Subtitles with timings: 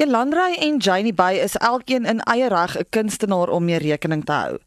[0.00, 4.32] Elandrey en Janie Bay is elkeen in eie reg 'n kunstenaar om mee rekening te
[4.32, 4.58] hou.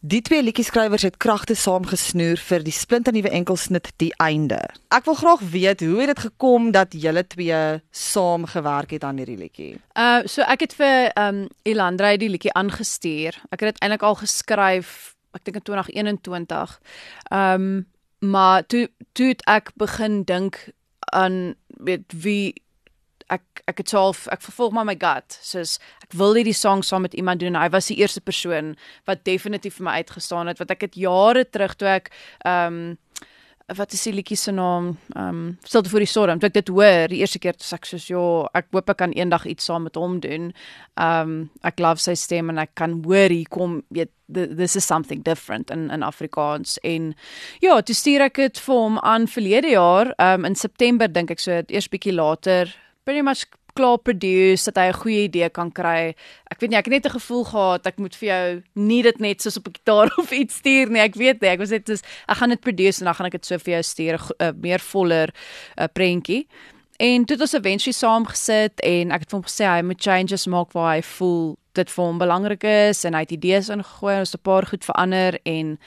[0.00, 4.60] Die twee liedjieskrywers het kragte saamgesnoer vir die splinternuwe enkelsnit Die Einde.
[4.88, 9.16] Ek wil graag weet hoe het dit gekom dat julle twee saam gewerk het aan
[9.16, 9.80] hierdie liedjie?
[9.98, 13.34] Uh so ek het vir um Elandrey die liedjie aangestuur.
[13.50, 16.80] Ek het dit eintlik al geskryf, ek dink in 2021.
[17.32, 17.86] Um
[18.18, 22.54] maar toe toe ek begin dink aan weet wie
[23.32, 25.38] ek ek het self ek vervolg maar my gut.
[25.42, 27.58] Soos ek wil hierdie song saam met iemand doen.
[27.58, 28.74] Hy was die eerste persoon
[29.08, 32.12] wat definitief vir my uitgestaan het wat ek het jare terug toe ek
[32.44, 32.96] ehm um,
[33.74, 34.92] wat is die liedjie se naam?
[35.16, 37.88] Ehm um, stilte voor die storm toe ek dit hoor die eerste keer toe ek
[37.90, 38.22] soos ja
[38.54, 40.52] ek hoop ek kan eendag iets saam met hom doen.
[40.94, 44.86] Ehm um, ek love sy stem en ek kan hoor hier kom weet this is
[44.86, 46.78] something different in in Afrikaans.
[46.84, 47.14] En
[47.60, 51.30] ja toe stuur ek dit vir hom aan verlede jaar ehm um, in September dink
[51.30, 52.70] ek so eers bietjie later
[53.06, 53.46] pretty much
[53.76, 56.14] klaar produce dat hy 'n goeie idee kan kry.
[56.50, 59.18] Ek weet nie, ek het net 'n gevoel gehad ek moet vir jou nie dit
[59.20, 61.00] net soos op 'n gitaar of iets stuur nie.
[61.00, 63.32] Ek weet nie, ek was net soos ek gaan dit produce en dan gaan ek
[63.32, 65.28] dit so vir jou stuur 'n uh, meer voller
[65.78, 66.46] uh, prentjie.
[66.98, 70.46] En toe het ons eventually saamgesit en ek het vir hom gesê hy moet changes
[70.46, 74.32] maak waar hy voel dit vir hom belangrik is en hy het idees ingegooi, ons
[74.32, 75.78] het 'n paar goed verander en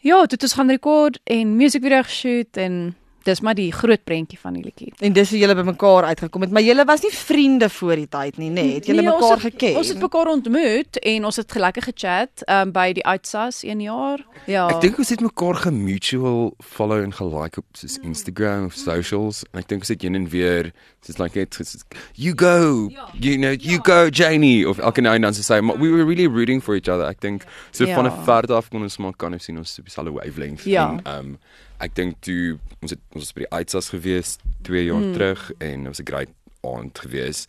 [0.00, 2.96] ja, toe het ons gaan rekord en music video geshoot en
[3.26, 4.92] dis maar die groot prentjie van die liedjie.
[5.04, 8.40] En dis hoe julle bymekaar uitgekom het, maar julle was nie vriende voor die tyd
[8.42, 8.54] nie, nê?
[8.62, 8.74] Nee.
[8.78, 9.76] Het julle nee, mekaar geken?
[9.82, 14.24] Ons het mekaar ontmoet en ons het lekker gechat um, by die Outsas 1 jaar.
[14.46, 14.66] Ja.
[14.72, 19.42] Ek dink ons het mekaar gemutual follow en gelike op soos Instagram of socials.
[19.52, 20.72] En ek dink ons het een en weer
[21.06, 21.54] soos like it
[22.14, 22.88] you go.
[22.90, 23.08] Ja.
[23.12, 23.82] You know, you ja.
[23.82, 27.06] go Janie of elke nou en dan sê we were really rooting for each other.
[27.08, 27.94] Ek dink so ja.
[27.94, 30.90] van 'n ver af kon ons maar kan ons sien ons op dieselfde wavelength ja.
[31.04, 31.38] en um
[31.78, 35.12] ek dink toe ons het ons was by die Uitsas gewees 2 jaar mm.
[35.12, 37.46] terug en dit was 'n great aand gewees.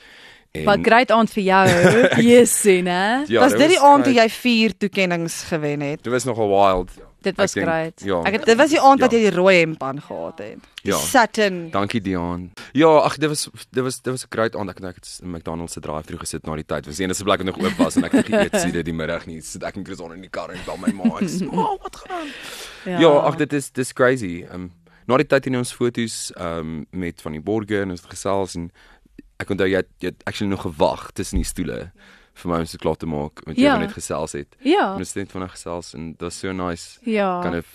[0.65, 1.67] Wat great aand vir jou.
[2.31, 3.25] yes, né?
[3.27, 6.03] Ja, was dit die aand toe jy 4 toekenninge gewen het?
[6.03, 6.91] Dit was nogal wild.
[7.21, 8.01] Dit was great.
[8.05, 8.21] Ja.
[8.23, 9.17] Ek het dit was die aand wat ja.
[9.17, 10.67] jy die rooi hemp aangehad het.
[10.85, 10.97] Ja.
[11.01, 11.69] Satin.
[11.73, 12.51] Dankie Dion.
[12.77, 14.69] Ja, ag dit was dit was dit was 'n great aand.
[14.69, 16.85] Ek het net in McDonald's se drive-thru gesit na die tyd.
[16.85, 18.93] Was die enigste plek wat nog oop was en ek het geëet sien dit die
[18.93, 19.41] middag nie.
[19.41, 21.17] Sit ek en Chris on in die kar en bel my ma.
[21.17, 22.27] Ek sê, "Oh, wat gaan?"
[22.85, 24.45] Ja, ja ag dit is dis crazy.
[24.53, 24.71] Um
[25.07, 28.71] na die tyd het ons foto's um met van die borgers en ons gesels en
[29.39, 31.91] ek onthou jy het, jy het actually nog gewag tussen die stoele
[32.37, 33.55] vir my om se klaar te maak ja.
[33.55, 34.57] jy net gesels het.
[34.65, 34.93] Ja.
[34.95, 36.99] Ons het net vanaand gesels en dit was so nice.
[37.07, 37.29] Ja.
[37.43, 37.71] Kind of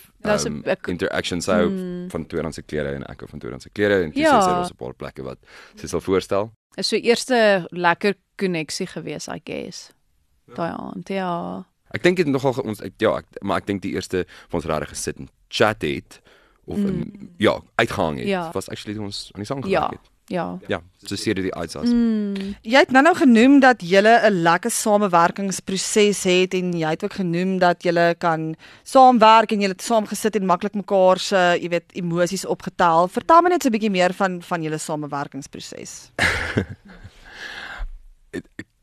[0.47, 2.09] um, ek, interaction so mm.
[2.13, 4.37] van twee randse klere en ek van twee randse klere en dis ja.
[4.39, 5.39] is daar 'n paar plekke wat
[5.75, 6.51] sy sal voorstel.
[6.77, 9.91] Is so eerste lekker koneksie gewees, I guess.
[10.47, 10.55] Ja.
[10.55, 11.65] Daai aand, ja.
[11.93, 14.89] Ek dink dit nogal ons ja, ek, maar ek dink die eerste van ons regtig
[14.89, 16.21] gesit en chat het
[16.65, 16.87] of mm.
[16.87, 18.27] in, ja, uitgehang het.
[18.27, 18.49] Ja.
[18.55, 19.99] Was actually ons aan die sang gewerk ja.
[19.99, 20.12] het.
[20.31, 20.59] Ja.
[20.71, 21.89] Ja, so sê dit die uitsas.
[21.91, 22.53] Mm.
[22.63, 27.59] Jy het nou-nou genoem dat julle 'n lekker samewerkingsproses het en jy het ook genoem
[27.59, 31.91] dat julle kan saamwerk en julle het saam gesit en maklik mekaar se, jy weet,
[31.93, 33.07] emosies opgetel.
[33.07, 36.11] Vertel my net so 'n bietjie meer van van julle samewerkingsproses.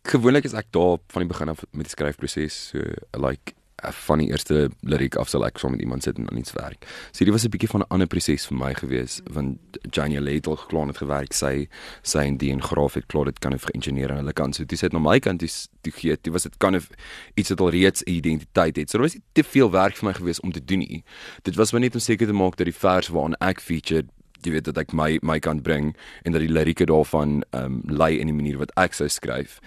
[0.03, 2.79] Gewoonlik is ek daar van die begin af met die skryfproses, so
[3.17, 3.53] like
[3.83, 6.87] van die eerste liriek af sal ek saam met iemand sit en aan iets werk.
[7.13, 9.59] So hierdie was 'n bietjie van 'n ander proses vir my gewees want
[9.91, 11.69] Janie Ladle geklaar het gewerk sy
[12.03, 14.55] sy en die en graaf het klaar dit kan of geïngineer aan hulle kant.
[14.55, 16.89] So dis het na my kant dis die gee dit was dit kan of
[17.35, 18.91] iets wat al reeds 'n identiteit het.
[18.91, 21.05] So daar was nie te veel werk vir my gewees om te doen nie.
[21.43, 24.07] Dit was maar net om seker te maak dat die vers waarna ek featured
[24.47, 25.93] jy weet dat ek my my kan bring
[26.25, 29.59] en dat die lirieke daarvan ehm um, lei in die manier wat ek sou skryf.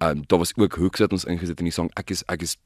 [0.00, 1.90] Ehm um, daar was ook hoeks wat ons ingesit in die song.
[2.00, 2.56] Ek is ek is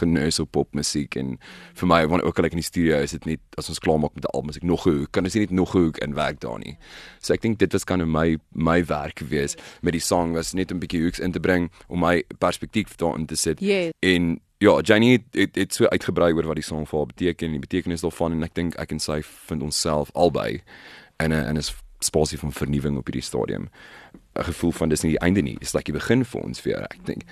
[0.00, 1.36] geneus op popmusiek en
[1.80, 3.98] vir my wanneer ook al ek in die studio is dit net as ons klaar
[4.00, 5.78] maak met die album as ek nog 'n hoek kan as jy net nog 'n
[5.78, 6.76] hoek in werk daar nie.
[7.20, 10.34] So ek dink dit was kan kind of my my werk wees met die song
[10.34, 13.60] was net 'n bietjie hoeks in te bring om my perspektief daarin te sit.
[13.60, 13.92] Yes.
[14.00, 17.46] En ja, Jenny het het, het so uitgebrei oor wat die song vir haar beteken
[17.46, 20.62] en die betekenis daarvan en ek dink ek en sy vind onsself albei
[21.16, 23.68] en en is spasie van vernuwing op hierdie stadium.
[24.36, 26.62] 'n gevoel van dis nie die einde nie, dis net like die begin vir ons
[26.62, 26.82] weer.
[26.90, 27.24] Ek dink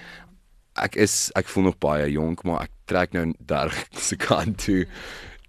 [0.82, 3.72] ek is ek voel nog baie jonk, maar ek trek nou daar
[4.08, 4.84] se kant toe.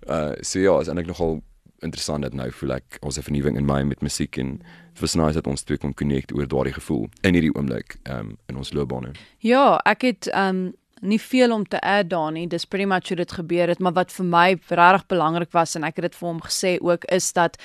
[0.08, 1.42] Uh so ja, is eintlik nogal
[1.86, 4.58] interessant dat nou voel ek ons 'n vernuwing in my met musiek en
[4.94, 8.38] dit was nice dat ons twee kon connect oor daardie gevoel in hierdie oomblik um
[8.48, 9.12] in ons loopbane.
[9.40, 12.48] Ja, ek het um nie veel om te add daar nie.
[12.48, 15.84] Dis pretty much hoe dit gebeur het, maar wat vir my regtig belangrik was en
[15.84, 17.58] ek het dit vir hom gesê ook is dat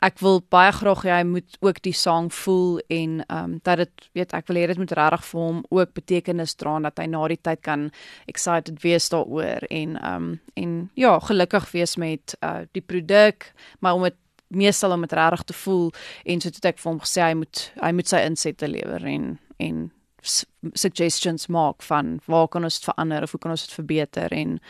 [0.00, 4.08] ek wil baie graag hy moet ook die sang voel en ehm um, dat dit
[4.16, 7.26] weet ek wil hê dit moet regtig vir hom ook betekenis dra dat hy na
[7.28, 7.90] die tyd kan
[8.26, 13.94] excited wees daaroor en ehm um, en ja, gelukkig wees met uh die produk, maar
[13.94, 14.16] om dit
[14.48, 15.90] meestal om dit regtig te voel
[16.24, 19.38] en so het ek vir hom gesê hy moet hy moet sy insette lewer en
[19.58, 19.90] en
[20.22, 24.60] suggestions maak van waar kan ons dit verander of hoe kan ons dit verbeter en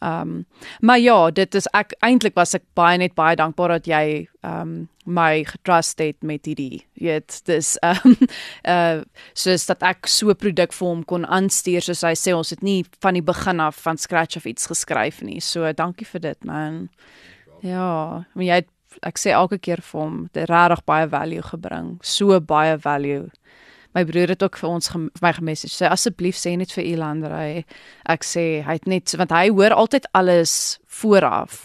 [0.00, 0.46] ehm um,
[0.80, 4.60] maar ja dit is ek eintlik was ek baie net baie dankbaar dat jy ehm
[4.60, 8.16] um, my getrust het met hierdie weet dis ehm um,
[8.64, 9.00] uh
[9.34, 12.84] soos dat ek so produk vir hom kon aanstuur soos hy sê ons het nie
[13.02, 15.40] van die begin af van scratch of iets geskryf nie.
[15.40, 16.88] So dankie vir dit man.
[17.62, 18.70] Ja maar jy het,
[19.02, 21.98] ek sê elke keer vir hom dit regtig baie value gebring.
[22.02, 23.30] So baie value
[23.96, 27.64] my broer het ook vir ons vir my gemessage sê asseblief sê net vir Elandrey
[28.14, 30.54] ek sê hy het net want hy hoor altyd alles
[31.00, 31.64] vooraf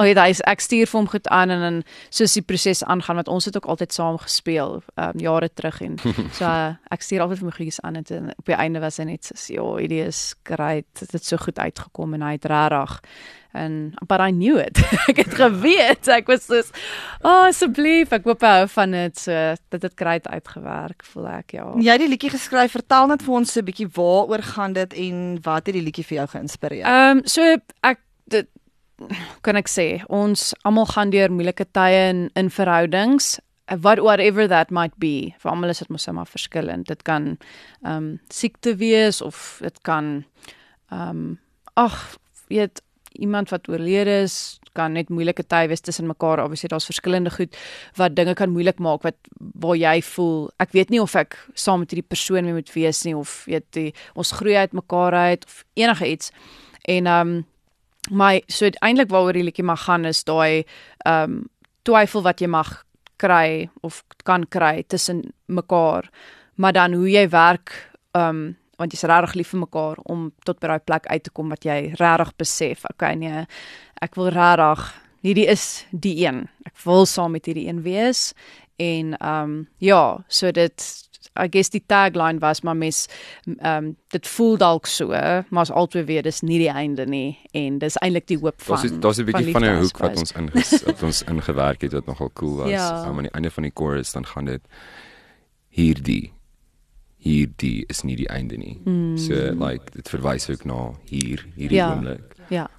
[0.00, 3.20] Al het hy ek stuur vir hom goed aan en dan soos die proses aangaan
[3.20, 5.98] want ons het ook altyd saam gespeel um, jare terug en
[6.38, 9.10] so uh, ek stuur altyd vir my goedjies aan en op die einde was hy
[9.10, 12.96] net so ja, hierdie is great dit het so goed uitgekom en hy het regtig
[13.52, 14.78] en but I knew it.
[15.10, 16.08] ek het geweet.
[16.08, 16.60] Ek was so,
[17.22, 21.66] "Oh, asseblief, ek hoop hou van dit." So dit het great uitgewerk, voel ek, ja.
[21.74, 22.76] Jy het die liedjie geskryf.
[22.78, 26.06] Vertel net vir ons so 'n bietjie waaroor gaan dit en wat het die liedjie
[26.06, 26.86] vir jou geïnspireer?
[26.86, 27.42] Ehm um, so
[27.82, 27.98] ek
[28.30, 28.46] dit
[29.46, 33.38] kan ek sê, ons almal gaan deur moeilike tye in in verhoudings
[33.78, 35.34] what whatever that might be.
[35.38, 36.88] Vir almal is dit mos sommer verskillend.
[36.90, 37.36] Dit kan
[37.84, 40.24] ehm um, siekte wees of dit kan
[40.90, 41.38] ehm um,
[41.78, 42.16] ag,
[42.48, 42.82] weet
[43.12, 46.42] iemand wat oorlede is kan net moeilike tye wees tussen mekaar.
[46.42, 47.56] Obviously daar's verskillende goed
[47.98, 51.82] wat dinge kan moeilik maak wat waar jy voel ek weet nie of ek saam
[51.82, 55.46] met hierdie persoon mee moet wees nie of weet jy ons groei uit mekaar uit
[55.46, 56.34] of enige iets.
[56.88, 57.46] En ehm um,
[58.08, 60.64] my so eintlik waaroor die liedjie mag gaan is daai
[61.04, 61.42] ehm um,
[61.84, 62.84] twyfel wat jy mag
[63.20, 66.10] kry of kan kry tussen mekaar.
[66.54, 67.72] Maar dan hoe jy werk
[68.12, 71.30] ehm um, want jy's regtig lief vir mekaar om tot by daai plek uit te
[71.36, 73.44] kom wat jy regtig besef, okay nee,
[74.00, 74.86] ek wil regtig
[75.20, 76.46] hierdie is die een.
[76.64, 78.30] Ek wil saam met hierdie een wees
[78.80, 80.88] en ehm um, ja, so dit
[81.40, 83.06] I guess die tagline was maar mes
[83.58, 85.06] ehm um, dit voel dalk so,
[85.48, 88.76] maar as altyd weer dis nie die einde nie en dis eintlik die hoop van.
[88.76, 92.06] Daar's daar's 'n bietjie van 'n hoek wat ons inges wat ons ingewerk het wat
[92.06, 92.70] nogal cool was.
[92.70, 93.06] Ja.
[93.06, 94.62] Um, aan die einde van die chorus dan gaan dit
[95.68, 96.32] hierdie
[97.20, 98.80] hierdie is nie die einde nie.
[98.84, 99.16] Mm.
[99.20, 101.92] So like dit verwys ook na hier, hierdie ja.
[101.92, 102.36] oomblik.
[102.48, 102.70] Ja.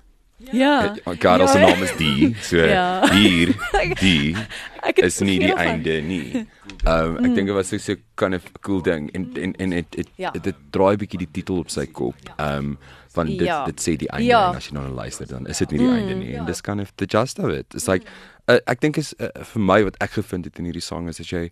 [0.52, 0.96] Ja.
[1.06, 2.36] God se naam is die.
[2.42, 3.08] So Ja.
[3.14, 3.54] hier,
[4.02, 4.36] die
[4.82, 6.46] Ek is nie die einde nie.
[6.90, 9.92] Um ek dink dit was so 'n kind of cool ding en en en dit
[9.92, 10.32] dit Ja.
[10.32, 12.16] dit draai bietjie die titel op sy kop.
[12.40, 12.78] Um
[13.14, 13.66] van dit Ja.
[13.66, 14.50] dit sê die einde Ja.
[14.50, 16.82] en as jy nou luister dan is dit nie die einde nie en dis kind
[16.82, 17.66] of the just of it.
[17.76, 18.06] It's like
[18.48, 21.20] uh, ek dink is uh, vir my wat ek gevind het in hierdie sang is
[21.20, 21.50] as jy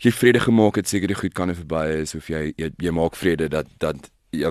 [0.00, 2.90] jy vrede gemaak het seker die goed kan er verby is of jy jy, jy
[2.90, 4.50] maak vrede dat dat jy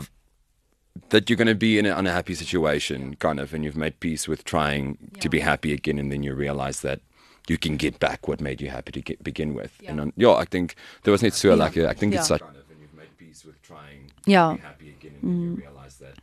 [1.10, 4.28] that you're going to be in an unhappy situation kind of and you've made peace
[4.28, 7.00] with trying to be happy again and then you realize that
[7.48, 10.32] you can get back what made you happy to get, begin with and dan, ja
[10.42, 11.56] ek dink dit was net so Ja.
[11.56, 12.20] lekker ek dink Ja.
[12.20, 14.52] dit's such kind of and you've made peace with trying Ja.
[14.52, 15.62] to be happy again and then you mm.
[15.62, 16.16] realize that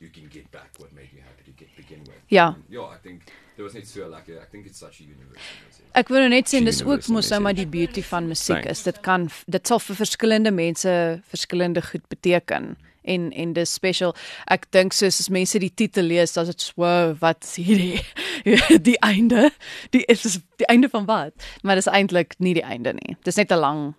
[0.00, 2.54] you can get back what made you happy to get, begin with Ja.
[2.70, 3.18] ja I think
[3.56, 6.28] there was net so like I think it's such a universal message Ek wil nou
[6.30, 7.92] net sê dis ook Universal mos nou maar die message.
[7.92, 8.78] beauty van musiek Thanks.
[8.78, 10.92] is dit kan dit sal vir verskillende mense
[11.34, 14.14] verskillende goed beteken en en dis special.
[14.46, 18.00] Ek dink soos as mense die titel lees dan is dit wow wat is hierdie?
[18.88, 19.50] Die einde.
[19.90, 21.32] Die is die einde van wat?
[21.62, 23.16] Maar dis eintlik nie die einde nie.
[23.24, 23.94] Dis net 'n lang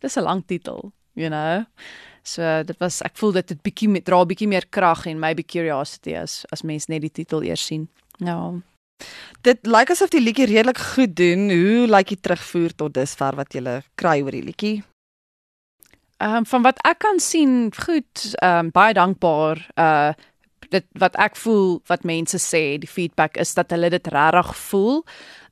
[0.00, 1.64] dis 'n lang titel you know?
[2.22, 5.42] So dit was ek voel dit het bietjie met dra bietjie meer krag en maybe
[5.42, 7.88] curiosity as as mense net die titel eers sien.
[8.18, 8.54] Ja.
[9.46, 11.48] Dit lyk asof die liedjie redelik goed doen.
[11.50, 14.76] Hoe lyk die terugvoer tot dusver wat jy kry oor die liedjie?
[16.18, 19.66] Ehm um, van wat ek kan sien, goed, ehm um, baie dankbaar.
[19.76, 20.12] Uh
[20.68, 25.04] dit wat ek voel wat mense sê, die feedback is dat hulle dit regtig voel.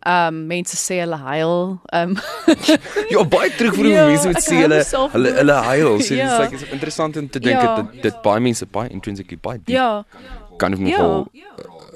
[0.03, 1.79] Ehm um, mense sê hulle huil.
[1.93, 2.17] Ehm um,
[3.15, 4.81] ja baie terugvoer Ja, ja, mense moet ek sê hulle
[5.15, 6.27] hulle hulle huil so Ja.
[6.27, 7.77] dit's like it's interessant om te dink Ja.
[7.77, 10.05] dat dit, dit baie mense baie intrinsically baie diep ja,
[10.59, 10.85] kan of Ja.
[10.99, 11.29] nogal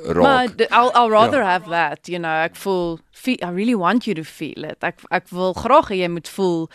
[0.06, 0.22] raak.
[0.22, 1.48] maar I'll I'll rather Ja.
[1.58, 2.30] have that, you know.
[2.44, 4.78] Ek voel fe- I really want you to feel it.
[4.84, 6.68] Ek ek wil graag hê jy moet voel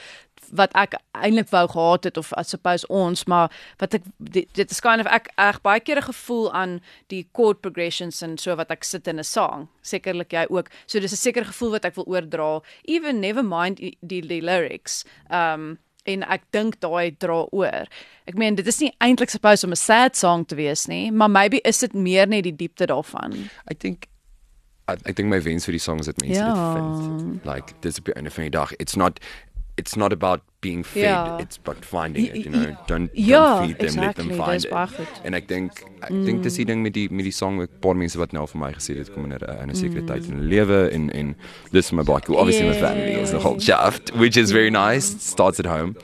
[0.56, 4.72] wat ek eintlik wou gehad het of I suppose ons maar wat ek dit, dit
[4.72, 8.56] is kind of ek ek baie keer 'n gevoel aan die chord progressions en so
[8.56, 11.86] wat ek sit in 'n song sekerlik jy ook so dis 'n sekere gevoel wat
[11.86, 17.16] ek wil oordra even never mind die, die, die lyrics um en ek dink daai
[17.18, 17.88] dra oor.
[18.28, 21.30] Ek meen dit is nie eintlik supposed om 'n sad song te wees nie, maar
[21.30, 23.50] maybe is dit meer net die diepte daarvan.
[23.72, 24.08] Ek dink
[24.90, 26.74] ek, ek dink my wens vir die song is dat mense Ja.
[26.74, 27.46] dit vind.
[27.46, 28.74] Like dis op die einde van die dag.
[28.80, 29.20] It's not
[29.76, 31.38] it's not about being fed, Ja.
[31.40, 32.76] it's about finding it, you know.
[32.88, 35.22] Don't, Ja, don't feed them, let them exactly, find it.
[35.24, 37.80] En ek dink ek dink dis die ding met die met die song met 'n
[37.80, 40.26] paar mense wat nou vir my gesê het kom in 'n in 'n sekere tyd
[40.30, 41.36] in hulle lewe en en
[41.72, 42.38] dis my baie cool.
[42.38, 45.14] Obviously my family is the whole shaft, which is very nice.
[45.14, 45.96] It starts at home.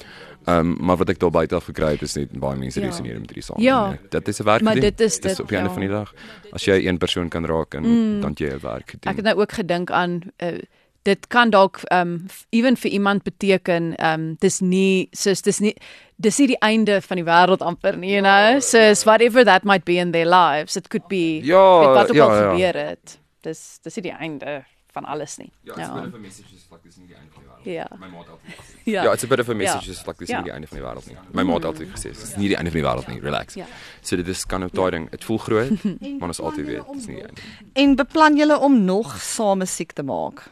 [0.47, 2.85] Um maar wat ek daar buite af gekry het is net baie mense Ja.
[2.87, 3.61] resoneer met hierdie song.
[3.61, 3.85] Ja.
[3.91, 5.75] En, eh, Dit is 'n werk Maar dit is dis dit, op die einde ja.
[5.75, 6.13] van die dag.
[6.51, 8.21] As jy een persoon kan raak en mm.
[8.21, 9.11] dan jy 'n werk gedoen.
[9.11, 10.57] Ek het nou ook gedink aan uh,
[11.03, 15.73] dit kan dalk um ewen vir iemand beteken um dis nie soos dis nie
[16.17, 19.85] dis nie die einde van die wêreld amper nie you know soos whatever that might
[19.85, 22.51] be in their lives it could be Ja, wat ook ja, al ja.
[22.51, 26.09] gebeur het dis dis nie die einde van alles nie Ja, it's a bit of
[26.13, 27.65] a message just like dis nie die einde van die wêreld.
[27.65, 27.87] Ja.
[27.99, 28.91] My maat altyd gesê.
[28.91, 29.91] ja Ja, it's a bit of a message Ja.
[29.93, 30.37] just like dis Ja.
[30.37, 31.17] nie die einde van die wêreld nie.
[31.33, 33.19] My maat altyd gesê, dis nie die einde van die wêreld nie.
[33.21, 33.53] Relax.
[33.55, 33.65] Ja.
[34.01, 35.09] So dit is kan 'n daai ding.
[35.11, 35.83] Dit voel groot,
[36.19, 37.41] maar ons altyd weet dis nie die einde.
[37.73, 40.49] En beplan julle om nog saam musiek te maak?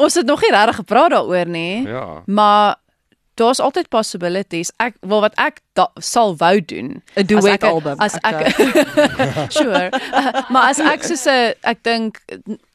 [0.00, 2.22] Ons het nog nie regtig gepraat daaroor nie Ja.
[2.26, 2.76] maar
[3.40, 7.96] daar's altyd possibilities ek wel wat ek da, sal wou doen 'n duet ek- album.
[8.00, 8.52] as ek
[9.56, 12.20] sure uh, maar as ek soos 'n ek dink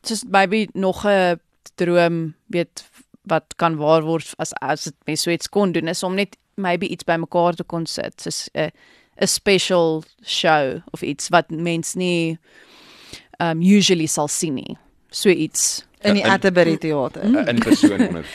[0.03, 1.39] soos maybe nog 'n
[1.75, 2.83] droom weet
[3.27, 6.37] wat kan waar word as as dit mens so iets kon doen is om net
[6.55, 8.71] maybe iets bymekaar te kon sit soos 'n
[9.21, 12.37] 'n special show of iets wat mens nie
[13.39, 14.77] um usually sal sien nie
[15.11, 17.23] so iets in die In- Atterbury Theater.
[17.25, 18.25] Uh, in persoon onder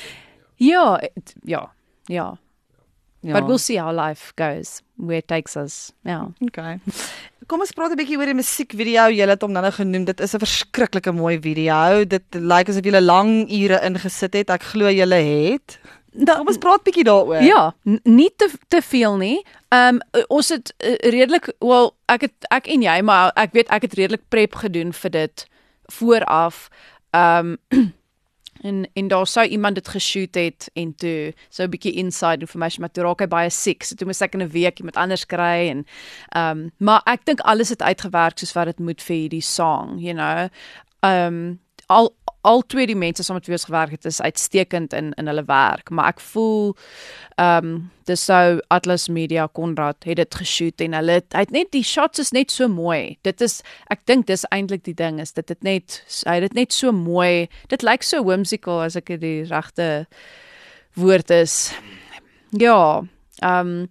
[0.56, 1.70] ja het- ja
[2.04, 2.36] ja
[3.22, 3.32] Ja.
[3.36, 6.78] but we'll see how life goes where it takes us ja Okay.
[7.46, 9.08] Kom ons praat 'n bietjie oor die musiekvideo.
[9.10, 10.04] Jy het hom nou genoem.
[10.04, 12.04] Dit is 'n verskriklike mooi video.
[12.04, 14.50] Dit lyk asof jy lang ure ingesit het.
[14.50, 15.78] Ek glo jy het.
[16.26, 17.42] Kom ons praat bietjie daaroor.
[17.42, 17.74] Ja,
[18.04, 19.44] nie te te veel nie.
[19.68, 23.68] Ehm um, ons het uh, redelik wel ek het ek en jy maar ek weet
[23.68, 25.46] ek het redelik prep gedoen vir dit
[25.92, 26.68] vooraf.
[27.10, 27.92] Ehm um,
[28.68, 32.80] en en daar sou iemand dit geshoot het en toe so 'n bietjie inside information
[32.80, 33.82] maar toe raak hy baie siek.
[33.82, 35.86] So toe moes ek in 'n week iemand anders kry en
[36.28, 39.98] ehm um, maar ek dink alles het uitgewerk soos wat dit moet vir hierdie song,
[39.98, 40.48] you know.
[41.00, 44.94] Ehm um, al al twee die mense saam met wie ons gewerk het is uitstekend
[44.96, 46.76] in in hulle werk, maar ek voel
[47.36, 51.52] ehm um, dis sou Atlas Media Konrad het dit geshoot en hulle het, hy het
[51.54, 53.18] net die shots is net so mooi.
[53.22, 53.60] Dit is
[53.92, 56.92] ek dink dis eintlik die ding is dit het net hy het dit net so
[56.92, 57.48] mooi.
[57.68, 60.06] Dit lyk so whimsical as ek dit die regte
[60.98, 61.72] woord is.
[62.50, 63.02] Ja,
[63.42, 63.88] ehm um,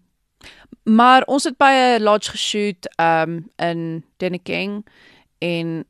[0.89, 4.85] maar ons het by 'n lodge geshoot ehm um, in Denneking
[5.39, 5.85] en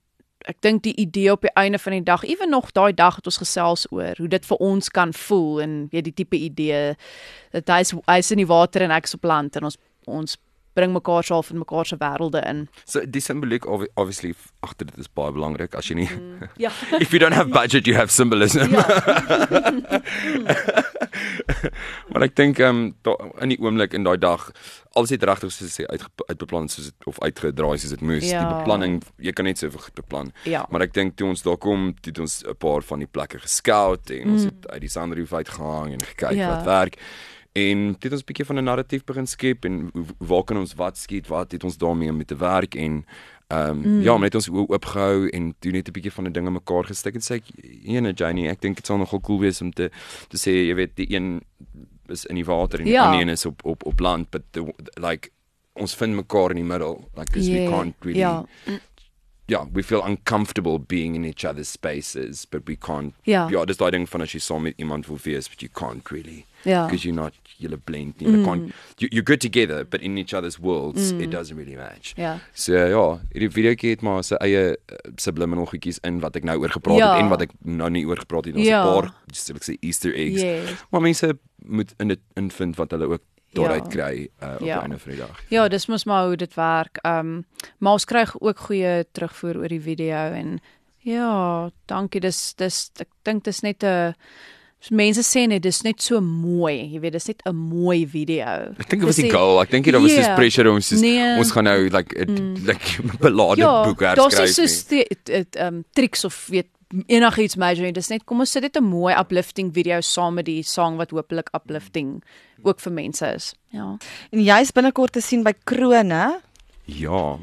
[0.48, 3.26] ek dink die idee op die einde van die dag, ewen nog daai dag het
[3.26, 6.94] ons gesels oor hoe dit vir ons kan voel en weet die tipe idee
[7.52, 9.78] dat hy's hy's in die water en ek is op land en ons
[10.08, 10.38] ons
[10.74, 12.68] bring mekaar so half in mekaar se wêrelde in.
[12.86, 16.10] So die simboliek obvi- obviously agter dit is baie belangrik as jy nie
[16.58, 16.70] Ja.
[17.04, 18.70] if you don't have budget you have symbolism.
[22.12, 24.50] maar ek dink ehm um, in die oomblik in daai dag
[24.98, 28.26] alles het regtig soos sê uit uitbeplan soos dit of uitgedraai soos dit moes.
[28.30, 28.42] Ja.
[28.44, 30.32] Die beplanning, jy kan net soveel goed beplan.
[30.50, 30.66] Ja.
[30.72, 34.10] Maar ek dink toe ons daar kom, het ons 'n paar van die plekke gescout
[34.12, 36.50] en ons het uit die Sandroof uitgehang en gekyk Ja.
[36.56, 36.98] wat werk.
[37.60, 40.74] En dit het ons 'n bietjie van 'n narratief begin skep en waar kan ons
[40.74, 43.06] wat skiet, wat het ons daarmee om te werk en
[43.48, 44.02] ehm um, mm.
[44.02, 47.16] ja, net ons oë oopgehou en toe net 'n bietjie van 'n dinge mekaar gestik
[47.16, 47.46] en sê ek
[47.84, 49.90] ene Janie, ek dink dit sal nogal cool wees om te
[50.28, 51.42] te sê jy weet die een
[52.08, 53.06] is in die water en die Ja.
[53.06, 55.30] ander een is op op op land but the, like
[55.74, 58.46] ons vind mekaar in die middel like we Yeah, can't really ja.
[59.50, 63.14] Yeah, we feel uncomfortable being in each other's spaces, but we can't.
[63.24, 63.48] Ja.
[63.50, 66.12] ja dis daai ding van as jy saam met iemand wil wees, but you can't
[66.12, 66.46] really.
[66.64, 66.86] Ja.
[66.86, 68.16] Because you're not, you're blend.
[68.18, 68.46] You mm.
[68.46, 68.74] can't.
[68.98, 71.22] You, you're good together, but in each other's worlds, mm.
[71.24, 72.14] it doesn't really match.
[72.18, 72.40] Ja.
[72.54, 76.60] So ja, hierdie videoetjie het maar sy eie uh, subliminal goedjies in wat ek nou
[76.62, 77.14] oor gepraat Ja.
[77.16, 78.60] het en wat ek nou nie oor gepraat het.
[78.60, 78.84] Ons Ja.
[78.84, 80.42] 'n paar, sal ek sê Easter eggs.
[80.42, 80.86] Yes.
[80.92, 81.34] Maar mense
[81.66, 83.90] moet in dit invind wat hulle ook daaruit Ja.
[83.90, 84.74] kry uh, op Ja.
[84.76, 85.40] die einde van die dag.
[85.50, 86.98] Ja, dis mos maar hoe dit werk.
[87.02, 87.46] Ehm um,
[87.80, 90.60] maar ons kry ook goeie terugvoer oor die video en
[91.00, 92.20] ja, dankie.
[92.22, 94.14] Dis dis ek dink dis net 'n
[94.96, 96.94] mense sê net dis net so mooi.
[96.94, 98.46] Jy weet, dis net 'n mooi video.
[98.80, 99.62] Ek dink dit was Dis die goal.
[99.62, 100.24] Ek dink daar was Ja.
[100.24, 101.38] soos pressure ons soos, Nee.
[101.38, 102.56] ons gaan nou like it, mm.
[102.66, 104.58] like belade ja, boek daar's herskryf.
[104.92, 106.68] nie so dit ehm um, triks of weet
[107.08, 107.94] enigiets major nie.
[107.94, 111.12] Dis net kom ons sit dit 'n mooi uplifting video saam met die song wat
[111.12, 112.24] hopelik uplifting
[112.64, 113.54] ook vir mense is.
[113.70, 113.98] Ja.
[114.32, 116.42] En jy's binnekort te sien by Krone.
[116.86, 117.38] Ja.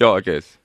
[0.00, 0.58] ja, ek is.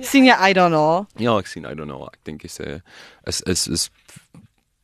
[0.00, 1.06] sien jy uit daarna?
[1.16, 2.06] Ja, ek sien, I don't know.
[2.06, 2.82] Ek dink is 'n
[3.26, 3.90] is is is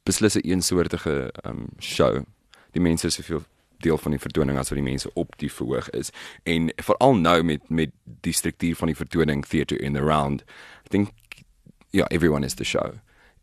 [0.04, 2.24] beslis 'n eensoortige um show.
[2.72, 3.44] Die mense is soveel
[3.78, 6.10] deel van die vertoning as wat die mense op die verhoog is
[6.44, 7.90] en veral nou met met
[8.24, 10.42] die struktuur van die vertoning theater in the round.
[10.84, 11.12] Ek dink
[11.96, 12.92] ja, everyone is the show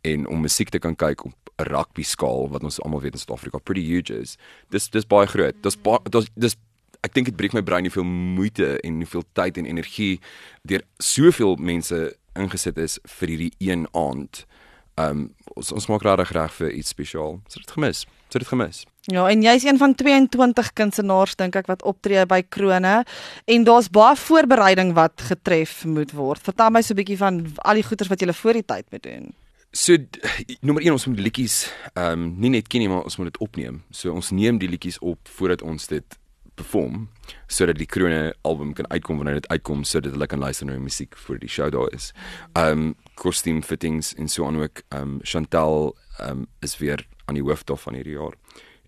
[0.03, 3.19] en om musiek te kan kyk op 'n rugby skaal wat ons almal weet in
[3.19, 4.37] Suid-Afrika pretty huge is.
[4.69, 5.55] Dis dis baie groot.
[5.63, 5.77] Dis
[6.09, 6.55] dis dis
[7.01, 10.19] ek dink dit breek my brein hoeveel moeite en hoeveel tyd en energie
[10.61, 14.45] deur soveel mense ingesit is vir hierdie een aand.
[14.95, 17.39] Um, ons ons maak regtig reg vir iets spesiaal.
[17.43, 18.05] Ons het dit gemis.
[18.05, 18.85] Ons het dit gemis.
[19.11, 23.01] Ja, en jy's een van 22 kunstenaars dink ek wat optree by Krone
[23.51, 26.39] en daar's baie voorbereiding wat getref moet word.
[26.39, 29.03] Vertel my so 'n bietjie van al die goeders wat jy voor die tyd moet
[29.03, 29.33] doen.
[29.71, 29.97] So
[30.61, 33.37] nommer 1 ons moet liedjies ehm um, nie net ken nie, maar ons moet dit
[33.37, 33.83] opneem.
[33.91, 36.17] So ons neem die liedjies op voordat ons dit
[36.55, 37.09] perform
[37.47, 40.81] sodat die krone album kan uitkom wanneer dit uitkom sodat hulle kan luister na die
[40.81, 42.13] musiek voor die show daar is.
[42.53, 44.81] Um costume fittings en so aan ook.
[44.95, 48.37] Um Chantel um is weer aan die hoof daarvan hierdie jaar.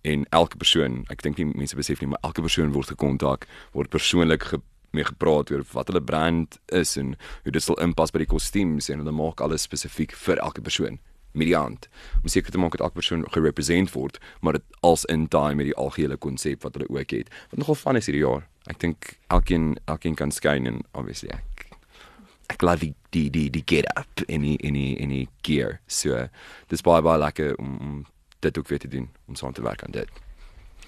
[0.06, 3.90] En elke persoon, ek dink nie mense besef nie, maar elke persoon word gekontak, word
[3.94, 4.62] persoonlik ge
[4.96, 8.88] mee gepraat oor wat hulle brand is en hoe dit sal inpas by die kostuums
[8.88, 11.02] en hulle maak alles spesifiek vir elke persoon
[11.36, 11.90] met die hand.
[12.22, 15.72] Om seker te maak dat elke persoon gerepresent word, maar dit als in time met
[15.72, 17.34] die algehele konsep wat hulle ook het.
[17.52, 18.48] Wat nogal van is hierdie jaar.
[18.72, 21.68] Ek dink elkeen elkeen kan skyn en obviously ek
[22.54, 25.80] ek love die die die, die get up in die in die in die gear.
[25.88, 26.28] So
[26.72, 28.04] dis baie baie lekker om, om
[28.48, 30.24] dit ook weer te doen om saam te werk aan dit.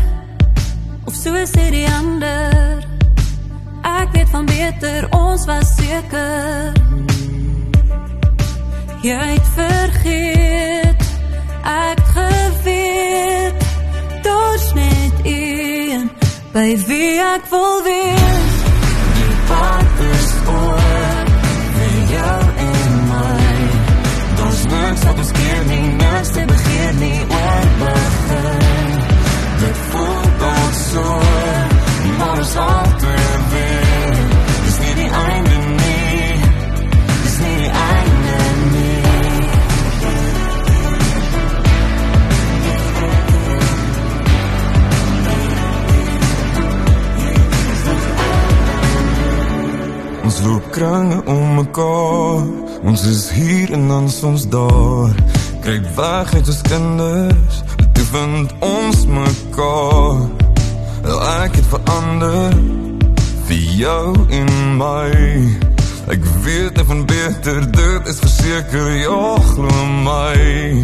[1.04, 2.82] Of so is dit die ander.
[3.86, 6.74] Ek weet van beter, ons was seker.
[9.06, 11.06] Jy het vergeet.
[11.62, 13.66] Ek het geweet.
[14.26, 16.10] Daar's net een
[16.52, 18.58] by wie ek wil wees.
[19.14, 20.91] Die pad is oor
[25.22, 28.94] ons keer nie, niks te begeer nie, oor begin.
[29.62, 31.04] Dit voel dan so,
[32.18, 34.16] maar ons altyd weer.
[34.64, 36.32] Dis nie die einde nie,
[37.22, 38.40] dis nie die einde
[38.72, 38.90] nie.
[50.26, 52.61] Ons loop kringe om mekaar.
[52.82, 55.14] Ons is hier en dan soms daar.
[55.60, 57.62] Kyk weg uit ons kinders.
[57.92, 60.26] Toe vind ons mekaar.
[61.02, 62.56] Wel ek het verander
[63.46, 65.10] vir jou en my.
[66.10, 70.82] Ek weet net van beter, dit is verseker, ja, glo my.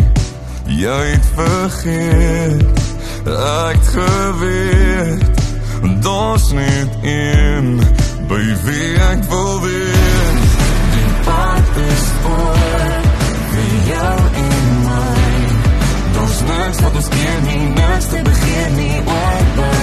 [0.70, 2.84] Jy het vergeet.
[3.26, 5.26] Ek het geweet.
[6.02, 7.80] Daar's net een
[8.30, 10.08] by wie ek wil wees.
[11.78, 12.56] Is voor
[13.52, 15.36] vir jou en my.
[16.12, 19.77] Daar's niks wat ons keer nie, niks te begeer nie, ooit begin.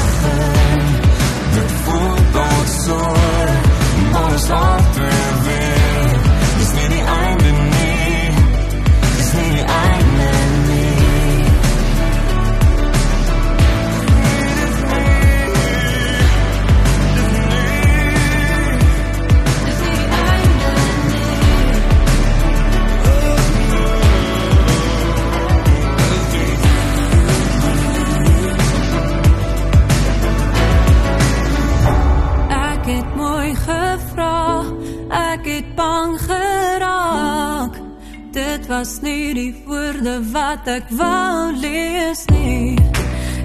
[40.76, 42.76] Ek wou lees nie.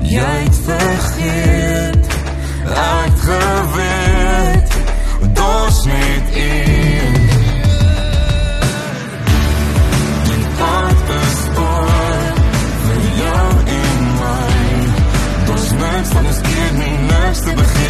[0.02, 2.06] Jy het vergeet.
[2.66, 3.80] Ek geweet.
[14.20, 14.48] My?
[15.46, 17.89] Daar's niks van ons keer nie Niks te begin